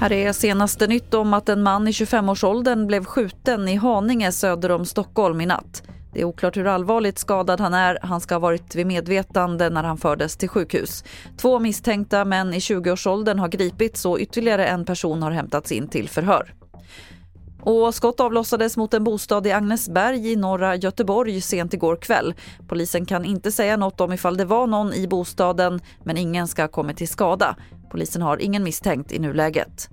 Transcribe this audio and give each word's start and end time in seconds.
Här 0.00 0.12
är 0.12 0.32
senaste 0.32 0.86
nytt 0.86 1.14
om 1.14 1.34
att 1.34 1.48
en 1.48 1.62
man 1.62 1.88
i 1.88 1.90
25-årsåldern 1.90 2.86
blev 2.86 3.04
skjuten 3.04 3.68
i 3.68 3.76
Haninge 3.76 4.32
söder 4.32 4.70
om 4.70 4.84
Stockholm 4.86 5.40
i 5.40 5.46
natt. 5.46 5.82
Det 6.12 6.20
är 6.20 6.24
oklart 6.24 6.56
hur 6.56 6.66
allvarligt 6.66 7.18
skadad 7.18 7.60
han 7.60 7.74
är. 7.74 7.98
Han 8.02 8.20
ska 8.20 8.34
ha 8.34 8.38
varit 8.40 8.74
vid 8.74 8.86
medvetande 8.86 9.70
när 9.70 9.82
han 9.82 9.98
fördes 9.98 10.36
till 10.36 10.48
sjukhus. 10.48 11.04
Två 11.36 11.58
misstänkta 11.58 12.24
män 12.24 12.54
i 12.54 12.58
20-årsåldern 12.58 13.38
har 13.38 13.48
gripits 13.48 14.04
och 14.04 14.18
ytterligare 14.18 14.66
en 14.66 14.84
person 14.84 15.22
har 15.22 15.30
hämtats 15.30 15.72
in 15.72 15.88
till 15.88 16.08
förhör. 16.08 16.54
Och 17.62 17.94
skott 17.94 18.20
avlossades 18.20 18.76
mot 18.76 18.94
en 18.94 19.04
bostad 19.04 19.46
i 19.46 19.52
Agnesberg 19.52 20.32
i 20.32 20.36
norra 20.36 20.76
Göteborg 20.76 21.40
sent 21.40 21.74
igår 21.74 21.96
kväll. 21.96 22.34
Polisen 22.68 23.06
kan 23.06 23.24
inte 23.24 23.52
säga 23.52 23.76
något 23.76 24.00
om 24.00 24.12
ifall 24.12 24.36
det 24.36 24.44
var 24.44 24.66
någon 24.66 24.94
i 24.94 25.08
bostaden 25.08 25.80
men 26.04 26.16
ingen 26.16 26.48
ska 26.48 26.62
ha 26.62 26.68
kommit 26.68 26.96
till 26.96 27.08
skada. 27.08 27.56
Polisen 27.90 28.22
har 28.22 28.42
ingen 28.42 28.62
misstänkt 28.62 29.12
i 29.12 29.18
nuläget. 29.18 29.88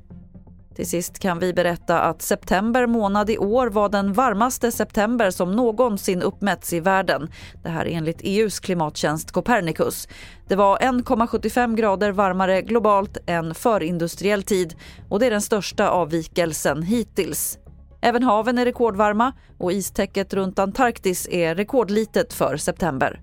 Till 0.78 0.90
sist 0.90 1.20
kan 1.20 1.40
vi 1.40 1.54
berätta 1.54 2.02
att 2.02 2.22
september 2.22 2.88
månad 2.88 3.30
i 3.30 3.38
år 3.38 3.68
var 3.68 3.90
den 3.90 4.14
varmaste 4.14 4.72
september 4.72 5.32
som 5.32 5.52
någonsin 5.52 6.22
uppmätts 6.22 6.74
i 6.74 6.80
världen. 6.80 7.30
Det 7.64 7.70
här 7.70 7.86
enligt 7.86 8.22
EUs 8.24 8.60
klimattjänst 8.60 9.32
Copernicus. 9.32 10.08
Det 10.48 10.56
var 10.56 10.78
1,75 10.78 11.76
grader 11.76 12.12
varmare 12.12 12.62
globalt 12.62 13.18
än 13.26 13.56
förindustriell 13.56 14.44
tid 14.44 14.76
och 15.10 15.20
det 15.20 15.26
är 15.26 15.32
den 15.32 15.42
största 15.42 15.90
avvikelsen 15.90 16.84
hittills. 16.84 17.60
Även 18.02 18.24
haven 18.24 18.58
är 18.58 18.66
rekordvarma 18.66 19.34
och 19.58 19.72
istäcket 19.72 20.34
runt 20.34 20.60
Antarktis 20.60 21.28
är 21.32 21.56
rekordlitet 21.56 22.34
för 22.34 22.58
september. 22.58 23.22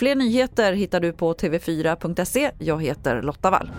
Fler 0.00 0.14
nyheter 0.14 0.72
hittar 0.72 1.00
du 1.00 1.12
på 1.12 1.34
tv4.se. 1.34 2.50
Jag 2.58 2.82
heter 2.82 3.22
Lotta 3.22 3.50
Wall. 3.50 3.70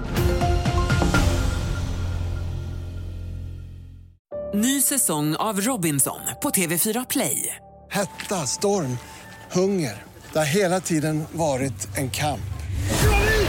Ny 4.53 4.81
säsong 4.81 5.36
av 5.36 5.61
Robinson 5.61 6.19
på 6.44 6.50
TV4 6.50 7.05
Play. 7.09 7.55
Hetta, 7.89 8.36
storm, 8.36 8.97
hunger. 9.52 10.03
Det 10.33 10.39
har 10.39 10.45
hela 10.45 10.80
tiden 10.80 11.23
varit 11.31 11.97
en 11.97 12.09
kamp. 12.09 12.52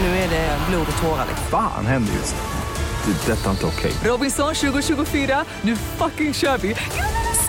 Nu 0.01 0.07
är 0.07 0.31
det 0.31 0.59
blod 0.71 0.87
och 0.97 1.03
tårar. 1.03 1.27
Fan 1.51 1.87
händer 1.87 2.13
just 2.13 2.35
nu. 2.35 3.13
Det. 3.13 3.33
är 3.33 3.37
Detta 3.37 3.47
är 3.47 3.51
inte 3.51 3.67
okej. 3.67 3.93
Robinson 4.05 4.55
2024, 4.55 5.45
nu 5.63 5.77
fucking 5.77 6.35
kör 6.35 6.59
vi! 6.59 6.75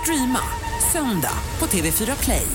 Streama 0.01 0.39
söndag 0.91 1.37
på 1.59 1.65
TV4 1.65 2.23
Play. 2.23 2.47